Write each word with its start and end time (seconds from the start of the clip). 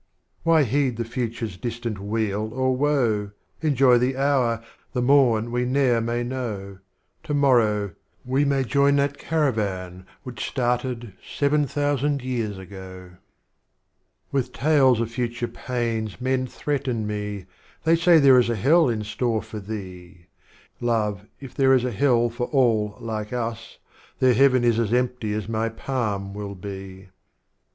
XVIIl. 0.01 0.41
Why 0.45 0.63
heed 0.63 0.97
the 0.97 1.05
Future's 1.05 1.57
distant 1.57 1.99
Weal 1.99 2.51
or 2.55 2.75
Woe? 2.75 3.29
Enjoy 3.61 3.99
the 3.99 4.17
Hour, 4.17 4.63
the 4.93 5.01
Morn 5.03 5.51
we 5.51 5.63
ne'er 5.63 6.01
may 6.01 6.23
know; 6.23 6.79
To 7.21 7.35
morrow,— 7.35 7.93
we 8.33 8.43
may 8.43 8.63
join 8.63 8.95
that 8.95 9.19
Caravan 9.19 10.07
Which 10.23 10.47
started 10.49 11.13
Seven 11.23 11.67
Thousand 11.67 12.23
Years 12.23 12.57
ago.' 12.57 13.11
Strophes 13.11 13.27
of 13.29 13.29
Omar 13.43 13.53
Khayyam. 13.53 14.31
XIX. 14.31 14.33
With 14.49 14.53
Tales 14.53 15.01
of 15.01 15.11
future 15.11 15.47
pains 15.47 16.19
men 16.19 16.47
threaten 16.47 17.05
me, 17.05 17.45
They 17.83 17.95
say 17.95 18.17
there 18.17 18.39
is 18.39 18.49
a 18.49 18.55
Hell 18.55 18.89
in 18.89 19.03
store 19.03 19.43
for 19.43 19.59
thee;— 19.59 20.25
Love, 20.91 21.27
if 21.39 21.53
there 21.53 21.73
is 21.73 21.85
a 21.85 21.91
Hell 21.91 22.31
for 22.31 22.47
all 22.47 22.97
like 22.99 23.31
us, 23.31 23.77
Their 24.17 24.33
Heaven 24.33 24.63
as 24.65 24.79
empty 24.91 25.31
as 25.35 25.47
my 25.47 25.69
Palm 25.69 26.33
will 26.33 26.55
be. 26.55 27.09